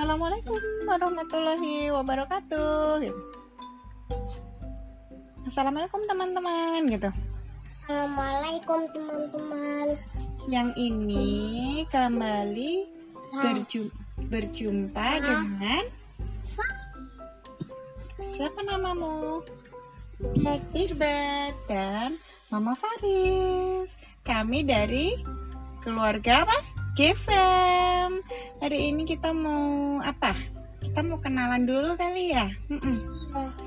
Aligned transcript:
Assalamualaikum 0.00 0.56
warahmatullahi 0.88 1.92
wabarakatuh 1.92 3.04
gitu. 3.04 3.20
Assalamualaikum 5.44 6.00
teman-teman 6.08 6.88
gitu. 6.88 7.12
Assalamualaikum 7.68 8.88
teman-teman. 8.96 10.00
Siang 10.40 10.72
ini 10.80 11.84
kembali 11.92 12.88
Nah. 13.28 13.44
berjum- 13.44 13.92
berjumpa 14.24 15.20
dengan 15.20 15.84
siapa 18.24 18.64
namamu? 18.64 19.44
Irbat 20.80 21.52
dan 21.68 22.16
Mama 22.48 22.72
Faris. 22.72 24.00
Kami 24.24 24.64
dari 24.64 25.12
keluarga 25.84 26.48
apa? 26.48 26.79
GFM. 27.00 28.20
Hari 28.60 28.92
ini 28.92 29.08
kita 29.08 29.32
mau 29.32 29.96
apa? 30.04 30.36
Kita 30.84 31.00
mau 31.00 31.16
kenalan 31.16 31.64
dulu 31.64 31.96
kali 31.96 32.36
ya. 32.36 32.44
Mm-mm. 32.68 33.00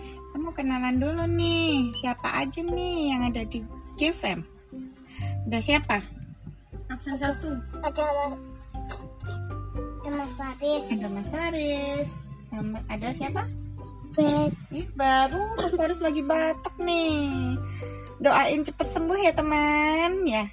Kita 0.06 0.38
mau 0.38 0.54
kenalan 0.54 1.02
dulu 1.02 1.26
nih. 1.26 1.98
Siapa 1.98 2.30
aja 2.30 2.62
nih 2.62 3.10
yang 3.10 3.26
ada 3.34 3.42
di 3.42 3.66
GFM? 3.98 4.38
Ada 5.50 5.60
siapa? 5.66 6.06
absen 6.94 7.18
satu 7.18 7.58
Ada 7.82 8.06
Mas 10.14 10.30
Faris. 10.38 10.84
Ada 10.94 11.08
Mas 11.10 11.28
Faris. 11.34 12.10
Sama 12.54 12.86
ada 12.86 13.18
siapa? 13.18 13.50
Bet. 14.14 14.54
Ih, 14.70 14.86
baru 14.94 15.42
Mas 15.58 15.74
Faris 15.74 16.06
lagi 16.06 16.22
batuk 16.22 16.78
nih. 16.78 17.58
Doain 18.22 18.62
cepet 18.62 18.94
sembuh 18.94 19.18
ya 19.18 19.34
teman 19.34 20.22
ya. 20.22 20.46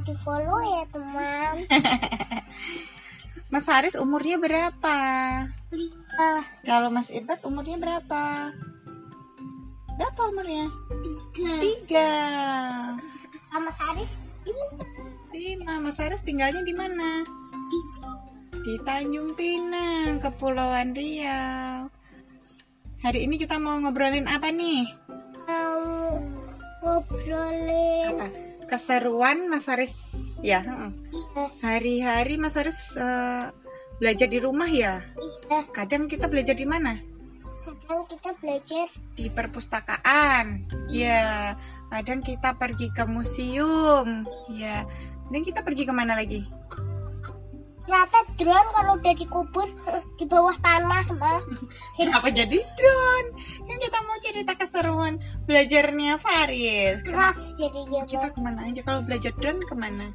Di 0.00 0.14
follow 0.24 0.58
ya 0.64 0.84
teman. 0.88 1.54
Mas 3.52 3.68
Faris 3.68 3.92
umurnya 4.00 4.40
berapa? 4.40 4.96
Lima. 5.68 6.30
Kalau 6.64 6.88
Mas 6.88 7.12
Irbat 7.12 7.44
umurnya 7.44 7.76
berapa? 7.76 8.48
Berapa 10.00 10.20
umurnya? 10.32 10.72
Tiga. 11.04 11.52
Tiga. 11.60 12.12
Sama 13.52 13.68
Mas 13.68 13.76
Faris 13.76 14.10
lima. 14.48 14.84
Lima. 15.36 15.72
Mas 15.84 15.96
Faris 16.00 16.24
tinggalnya 16.24 16.64
di 16.64 16.72
mana? 16.72 17.20
Tiga. 17.68 18.10
Di 18.62 18.74
Tanjung 18.88 19.36
Pinang, 19.36 20.16
Kepulauan 20.16 20.96
Riau. 20.96 21.92
Hari 23.04 23.26
ini 23.26 23.36
kita 23.36 23.60
mau 23.60 23.76
ngobrolin 23.82 24.30
apa 24.30 24.48
nih? 24.48 24.88
Mau 25.44 26.16
ngobrolin. 26.80 28.16
Apa? 28.16 28.51
Keseruan 28.72 29.52
Mas 29.52 29.68
Faris 29.68 29.92
ya. 30.40 30.64
Iya. 30.64 30.88
Hari-hari 31.60 32.40
Mas 32.40 32.56
Faris 32.56 32.96
eh, 32.96 33.52
belajar 34.00 34.32
di 34.32 34.40
rumah 34.40 34.64
ya. 34.64 35.04
Iya. 35.20 35.68
Kadang 35.76 36.08
kita 36.08 36.24
belajar 36.32 36.56
di 36.56 36.64
mana? 36.64 36.96
Sekarang 37.60 38.08
kita 38.08 38.32
belajar 38.40 38.88
Di 39.12 39.28
perpustakaan. 39.28 40.64
Ya. 40.88 41.52
Kadang 41.92 42.24
kita 42.24 42.56
pergi 42.56 42.88
ke 42.96 43.04
museum. 43.04 44.24
Ya. 44.48 44.88
Dan 45.28 45.44
kita 45.44 45.60
pergi 45.60 45.84
ke 45.84 45.92
mana 45.92 46.16
lagi? 46.16 46.48
Ternyata 47.82 48.18
drone 48.38 48.70
kalau 48.72 48.92
udah 48.94 49.14
dikubur 49.18 49.68
di 50.14 50.24
bawah 50.26 50.54
tanah 50.62 51.06
mah. 51.18 51.42
Kenapa 51.98 52.30
jadi 52.30 52.62
drone? 52.62 53.28
Kan 53.66 53.76
kita 53.82 53.98
mau 54.06 54.16
cerita 54.22 54.52
keseruan 54.54 55.18
belajarnya 55.44 56.16
Faris. 56.22 57.02
Keras 57.02 57.58
jadinya 57.58 58.06
Kita 58.06 58.30
ke 58.30 58.38
mana 58.38 58.70
aja 58.70 58.80
kalau 58.86 59.02
belajar 59.02 59.34
drone 59.36 59.62
ke 59.66 59.74
mana? 59.74 60.14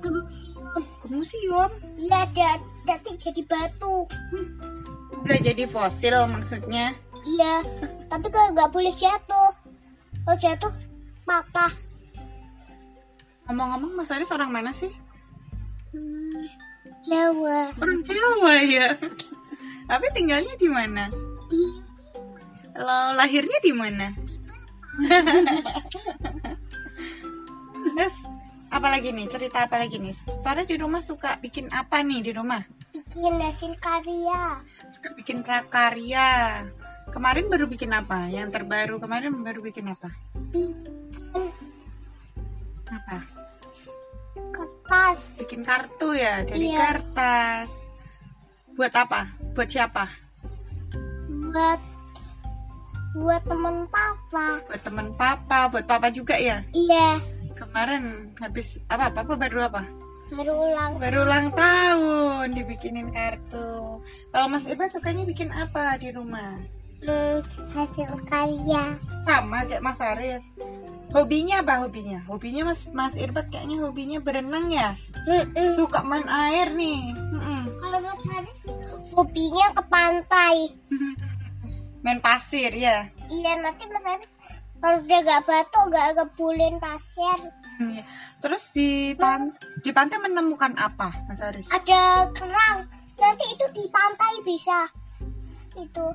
Ke 0.00 0.08
museum. 0.12 0.82
Ke 1.00 1.06
museum. 1.08 1.70
Iya, 1.96 2.28
ada 2.28 2.50
nanti 2.84 3.10
jadi 3.16 3.42
batu. 3.48 4.04
Udah 5.24 5.38
jadi 5.40 5.64
fosil 5.68 6.16
maksudnya. 6.28 6.96
Iya, 7.20 7.64
tapi 8.08 8.26
kalau 8.32 8.56
nggak 8.56 8.72
boleh 8.72 8.92
jatuh. 8.92 9.52
Kalau 10.24 10.36
jatuh, 10.36 10.72
patah. 11.24 11.72
Ngomong-ngomong 13.48 13.98
Mas 13.98 14.08
Faris 14.08 14.30
orang 14.30 14.52
mana 14.52 14.70
sih? 14.70 14.92
Hmm, 15.90 16.46
Jawa. 17.04 17.72
Orang 17.80 18.00
Jawa 18.04 18.54
ya. 18.64 18.88
Tapi 19.90 20.06
tinggalnya 20.14 20.54
di 20.56 20.68
mana? 20.70 21.08
Di 21.50 21.62
Lo 22.78 23.12
lahirnya 23.18 23.58
di 23.60 23.72
mana? 23.74 24.14
Terus 27.96 28.14
apa 28.70 28.88
lagi 28.88 29.10
nih? 29.10 29.26
Cerita 29.26 29.66
apa 29.66 29.76
lagi 29.80 29.98
nih? 29.98 30.14
Faris 30.46 30.70
di 30.70 30.78
rumah 30.78 31.02
suka 31.02 31.36
bikin 31.42 31.68
apa 31.74 32.00
nih 32.00 32.22
di 32.22 32.32
rumah? 32.32 32.62
bikin 32.90 33.42
hasil 33.42 33.74
karya. 33.82 34.62
Suka 34.90 35.14
bikin 35.18 35.42
prakarya. 35.42 36.62
Kemarin 37.10 37.50
baru 37.50 37.66
bikin 37.66 37.90
apa? 37.90 38.30
Yang 38.30 38.54
terbaru 38.54 39.02
kemarin 39.02 39.34
baru 39.42 39.58
bikin 39.62 39.90
apa? 39.90 40.14
Bikin 40.54 41.50
Apa? 42.90 43.39
Kertas. 45.00 45.32
Bikin 45.36 45.60
kartu 45.64 46.08
ya 46.12 46.44
dari 46.44 46.68
Iya. 46.68 46.78
kertas. 46.92 47.70
Buat 48.76 48.92
apa? 48.94 49.20
Buat 49.56 49.68
siapa? 49.68 50.04
Buat 51.48 51.80
buat 53.10 53.42
temen 53.42 53.76
papa. 53.90 54.46
Buat 54.68 54.82
teman 54.84 55.08
papa, 55.16 55.58
buat 55.68 55.84
papa 55.88 56.12
juga 56.12 56.36
ya. 56.36 56.60
Iya, 56.70 57.16
Kemarin 57.56 58.32
habis 58.40 58.80
apa? 58.88 59.12
Papa 59.12 59.36
baru 59.36 59.68
apa? 59.68 59.84
baru 60.30 60.54
ulang. 60.54 60.90
Baru 60.96 61.26
ulang 61.26 61.50
tahun 61.52 62.54
dibikinin 62.54 63.10
kartu. 63.10 63.98
Kalau 64.30 64.46
Mas 64.46 64.62
Irfan 64.64 64.88
sukanya 64.88 65.26
bikin 65.26 65.50
apa 65.50 65.98
di 65.98 66.08
rumah? 66.14 66.54
Hmm, 67.02 67.42
hasil 67.74 68.14
karya. 68.30 68.94
Sama 69.26 69.66
kayak 69.66 69.82
Mas 69.82 69.98
Aris. 69.98 70.44
Hobinya 71.10 71.66
apa 71.66 71.82
hobinya? 71.82 72.22
Hobinya 72.30 72.70
Mas 72.70 72.86
Mas 72.94 73.18
Irbat 73.18 73.50
kayaknya 73.50 73.82
hobinya 73.82 74.18
berenang 74.22 74.70
ya. 74.70 74.94
Mm-mm. 75.26 75.74
Suka 75.74 76.06
main 76.06 76.22
air 76.26 76.70
nih. 76.70 77.10
Mm-mm. 77.14 77.62
Kalau 77.82 77.98
Mas 77.98 78.22
Haris 78.30 78.60
hobinya 79.10 79.66
ke 79.74 79.82
pantai. 79.90 80.56
main 82.06 82.22
pasir 82.22 82.70
ya. 82.72 83.10
Iya, 83.28 83.52
nanti 83.58 83.84
Mas 83.90 84.06
Haris 84.06 84.30
kalau 84.80 85.04
udah 85.04 85.20
gak 85.20 85.44
batuk, 85.44 85.84
gak 85.92 86.08
kebulin 86.16 86.80
pasir. 86.80 87.38
Iya. 87.80 88.04
Terus 88.40 88.62
di 88.72 89.12
pan 89.18 89.52
di 89.84 89.90
pantai 89.92 90.20
menemukan 90.20 90.72
apa, 90.78 91.26
Mas 91.28 91.42
Aris? 91.42 91.68
ada 91.68 92.28
kerang 92.32 92.88
nanti 93.20 93.44
itu 93.52 93.66
di 93.76 93.84
pantai 93.92 94.32
bisa 94.44 94.88
itu 95.76 96.06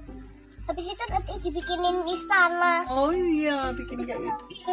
habis 0.66 0.86
itu 0.88 1.04
nanti 1.08 1.34
dibikinin 1.40 1.98
istana 2.06 2.86
Oh 2.88 3.10
iya, 3.10 3.70
bikin 3.72 4.02
kayak 4.02 4.18
gitu. 4.18 4.66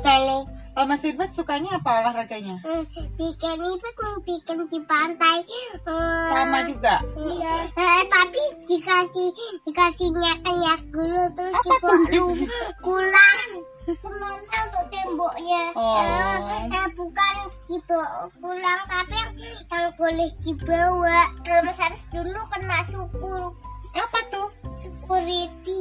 Kalau 0.00 0.48
kalau 0.74 0.86
Mas 0.86 1.02
Irbat 1.02 1.30
sukanya 1.30 1.78
apa 1.78 2.02
olahraganya? 2.02 2.58
hmm, 2.60 2.82
bikin 3.14 3.58
itu 3.60 3.88
mau 3.94 4.18
bikin 4.20 4.58
di 4.66 4.80
pantai 4.82 5.38
Hmm, 5.80 6.26
Sama 6.26 6.58
juga. 6.64 6.98
iya 7.14 7.68
Eh, 7.70 8.02
tapi 8.08 8.42
dikasih 8.64 9.28
dikasih 9.62 10.08
nyak 10.10 10.40
nyak 10.42 10.80
dulu 10.88 11.22
terus 11.30 11.54
Apa 11.54 11.62
dibawa 11.62 11.94
tuh? 11.94 12.10
rum 12.10 12.38
kulang 12.80 13.42
semuanya 13.86 14.58
untuk 14.64 14.84
temboknya 14.88 15.62
Oh. 15.74 15.94
Eh, 15.94 16.72
eh, 16.72 16.88
bukan 16.90 17.34
dibawa 17.64 18.08
pulang 18.34 18.80
tapi 18.84 19.14
yang, 19.14 19.32
yang 19.68 19.86
boleh 19.94 20.30
dibawa 20.40 21.18
mas 21.60 21.76
Haris 21.76 22.02
dulu 22.08 22.40
kena 22.48 22.78
syukur 22.84 23.52
Apa 23.94 24.18
tuh? 24.26 24.48
Security 24.74 25.78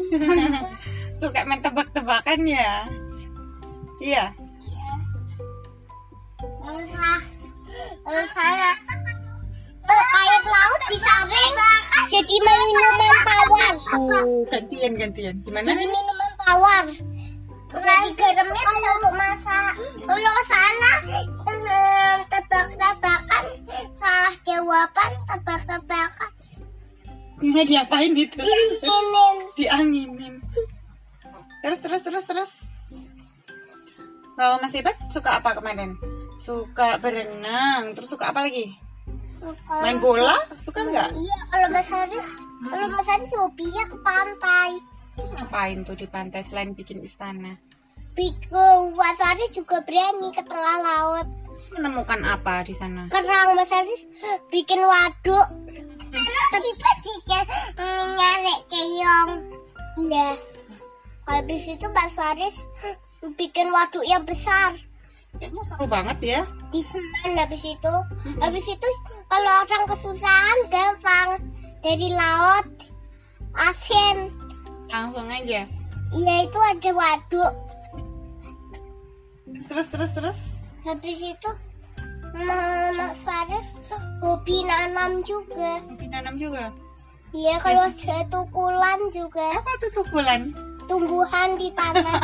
Suka 1.21 1.45
main 1.45 1.61
tebak-tebakan 1.61 2.39
ya? 2.45 2.85
Iya. 3.99 4.25
Elsa 8.03 8.61
Eh, 9.83 10.05
air 10.15 10.41
laut 10.47 10.81
disaring 10.87 11.53
jadi 12.13 12.35
minuman 12.45 13.15
tawar 13.25 13.73
Oh, 13.97 14.45
gantian 14.45 14.93
gantian. 14.93 15.35
Gimana? 15.41 15.65
jadi 15.65 15.85
minuman 15.87 16.31
tawar 16.37 16.85
Jadi 17.73 18.09
garamnya 18.13 18.61
bisa 18.61 18.89
untuk 19.01 19.13
masak 19.17 19.71
Kalau 20.05 20.37
salah 20.45 20.97
Tebak-tebakan 22.29 23.43
Salah 23.97 24.35
jawaban 24.45 25.11
Tebak-tebakan 25.25 26.12
Nggak 27.43 27.65
diapain 27.67 28.13
itu? 28.15 28.39
Diinginin 28.39 29.35
Dianginin. 29.59 30.35
Terus 31.59 31.79
terus 31.83 32.01
terus 32.01 32.25
terus. 32.25 32.51
Kalau 34.33 34.57
Mas 34.63 34.73
Ibat 34.73 34.97
suka 35.11 35.43
apa 35.43 35.59
kemarin? 35.59 35.99
Suka 36.39 36.97
berenang. 36.97 37.93
Terus 37.93 38.15
suka 38.15 38.31
apa 38.31 38.47
lagi? 38.47 38.79
Main 39.83 39.99
bola? 39.99 40.39
Suka 40.63 40.87
nggak? 40.87 41.11
Iya 41.11 41.37
kalau 41.51 41.67
Mas 41.75 41.89
Haris 41.91 42.25
Kalau 42.63 42.87
Mas 42.87 43.07
Haris 43.11 43.31
hobinya 43.35 43.83
ke 43.91 43.97
pantai 43.99 44.69
Terus 45.19 45.31
ngapain 45.35 45.77
tuh 45.83 45.95
di 45.99 46.07
pantai 46.07 46.41
selain 46.47 46.71
bikin 46.71 47.03
istana? 47.03 47.59
Bikin 48.15 48.95
Mas 48.95 49.19
Haris 49.19 49.51
juga 49.51 49.83
berani 49.83 50.31
ke 50.31 50.41
tengah 50.47 50.77
laut 50.79 51.27
Terus 51.59 51.69
menemukan 51.75 52.23
apa 52.23 52.63
di 52.63 52.71
sana? 52.71 53.11
Kerang 53.11 53.59
Mas 53.59 53.69
Haris 53.69 54.07
bikin 54.47 54.79
waduk 54.79 55.47
bikin 56.13 57.43
mm, 57.73 58.05
nyari 58.13 58.55
keong 58.69 59.31
iya 59.99 60.29
habis 61.25 61.63
itu 61.65 61.85
Mbak 61.85 62.09
Faris 62.13 62.57
bikin 63.35 63.71
waduk 63.71 64.03
yang 64.05 64.21
besar 64.23 64.75
Kayaknya 65.33 65.63
seru 65.65 65.85
banget 65.89 66.17
ya. 66.21 66.41
di 66.69 66.85
semen 66.85 67.33
habis 67.33 67.65
itu 67.65 67.93
habis 68.37 68.65
itu 68.69 68.87
kalau 69.25 69.51
orang 69.65 69.83
kesusahan 69.89 70.59
gampang 70.69 71.29
dari 71.81 72.13
laut 72.13 72.67
asin 73.57 74.29
Langsung 74.93 75.25
aja. 75.25 75.65
iya 76.13 76.35
itu 76.45 76.59
ada 76.61 76.89
waduk 76.93 77.51
Terus 79.63 79.87
terus 79.89 80.11
terus. 80.13 80.39
habis 80.85 81.17
itu 81.17 81.49
Ma- 82.33 82.91
Mas 82.97 83.19
Faris 83.21 83.67
hobi 84.19 84.65
nanam 84.65 85.21
juga 85.21 85.77
Hobi 85.85 86.07
nanam 86.09 86.35
juga. 86.35 86.73
iya 87.31 87.57
kalau 87.57 87.85
ada 87.85 88.17
tukulan 88.27 88.99
juga 89.09 89.45
Apa 89.53 89.71
tuh 89.79 89.91
tukulan? 90.01 90.41
tumbuhan 90.83 91.55
di 91.55 91.69
tanah 91.71 92.19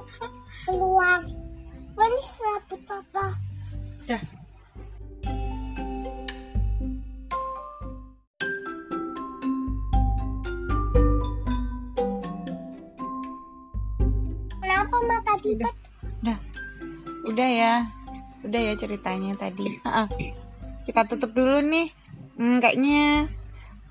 keluar 0.64 1.20
ini 1.98 2.20
serabut 2.22 2.82
apa 2.86 3.26
Dah. 4.06 4.22
kenapa 14.58 14.96
mata 15.06 15.34
kita 15.40 15.68
Udah. 16.18 16.38
Udah 17.28 17.48
ya. 17.48 17.74
Udah 18.48 18.60
ya 18.72 18.74
ceritanya 18.80 19.36
tadi. 19.36 19.68
Ah. 19.84 20.08
Kita 20.88 21.04
tutup 21.04 21.36
dulu 21.36 21.60
nih. 21.60 21.92
Hmm, 22.40 22.64
kayaknya 22.64 23.28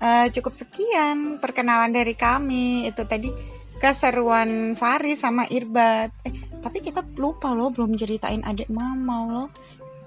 eh, 0.02 0.26
cukup 0.34 0.50
sekian 0.50 1.38
perkenalan 1.38 1.94
dari 1.94 2.18
kami. 2.18 2.90
Itu 2.90 3.06
tadi 3.06 3.30
keseruan 3.78 4.74
Faris 4.74 5.22
sama 5.22 5.46
Irbat. 5.46 6.10
Eh, 6.26 6.34
tapi 6.58 6.82
kita 6.82 7.06
lupa 7.14 7.54
loh 7.54 7.70
belum 7.70 7.94
ceritain 7.94 8.42
adik 8.42 8.66
mama 8.66 9.30
loh. 9.30 9.48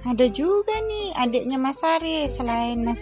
Ada 0.04 0.28
juga 0.28 0.76
nih 0.84 1.16
adiknya 1.16 1.56
Mas 1.56 1.80
Faris 1.80 2.36
selain 2.36 2.84
Mas 2.84 3.00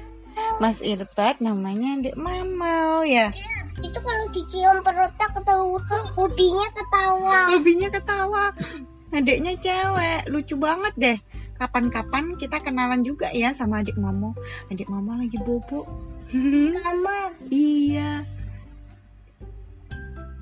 Mas 0.61 0.77
Irbat 0.85 1.41
namanya 1.41 1.97
adik 1.97 2.15
mama 2.15 3.01
ya. 3.03 3.33
itu 3.79 3.95
kalau 3.95 4.27
dicium 4.35 4.83
perutnya 4.83 5.27
ketawa 5.31 5.79
hobinya 6.19 6.67
ketawa 6.75 7.55
Hobinya 7.55 7.87
ketawa. 7.87 8.51
Adiknya 9.09 9.57
cewek, 9.57 10.29
lucu 10.29 10.53
banget 10.59 10.93
deh. 10.99 11.17
Kapan-kapan 11.59 12.39
kita 12.39 12.63
kenalan 12.63 13.03
juga 13.03 13.27
ya 13.35 13.51
sama 13.51 13.83
adik 13.83 13.99
mama. 13.99 14.31
Adik 14.71 14.87
mama 14.87 15.19
lagi 15.19 15.35
bobo. 15.43 15.83
kamar 16.31 17.35
iya. 17.51 18.23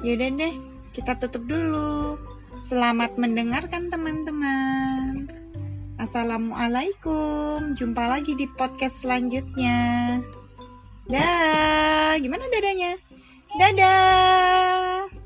Yaudah 0.06 0.30
deh, 0.30 0.54
kita 0.94 1.18
tutup 1.18 1.50
dulu. 1.50 2.22
Selamat 2.62 3.18
mendengarkan 3.18 3.90
teman-teman. 3.90 5.26
Assalamualaikum. 5.98 7.74
Jumpa 7.74 8.06
lagi 8.06 8.38
di 8.38 8.46
podcast 8.54 9.02
selanjutnya. 9.02 10.22
Dah, 11.10 12.14
gimana 12.22 12.46
dadanya? 12.54 12.94
Dadah. 13.58 15.17